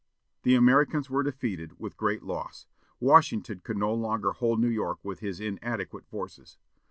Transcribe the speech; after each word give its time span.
The 0.41 0.55
Americans 0.55 1.11
were 1.11 1.21
defeated, 1.21 1.73
with 1.79 1.95
great 1.95 2.23
loss. 2.23 2.65
Washington 2.99 3.59
could 3.63 3.77
no 3.77 3.93
longer 3.93 4.31
hold 4.31 4.59
New 4.59 4.67
York 4.67 4.97
with 5.03 5.19
his 5.19 5.39
inadequate 5.39 6.07
forces. 6.07 6.57